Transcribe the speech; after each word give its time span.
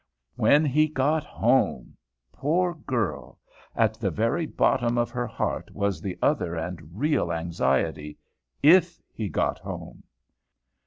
When 0.35 0.65
he 0.65 0.87
got 0.87 1.23
home! 1.23 1.95
Poor 2.31 2.73
girl! 2.73 3.37
at 3.75 3.99
the 3.99 4.09
very 4.09 4.47
bottom 4.47 4.97
of 4.97 5.11
her 5.11 5.27
heart 5.27 5.69
was 5.75 6.01
the 6.01 6.17
other 6.23 6.55
and 6.55 6.97
real 6.97 7.31
anxiety, 7.31 8.17
if 8.63 8.99
he 9.13 9.29
got 9.29 9.59
home. 9.59 10.01